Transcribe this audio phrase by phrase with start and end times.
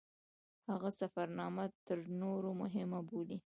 [0.69, 3.37] هغه سفرنامه تر نورو مهمه بولي.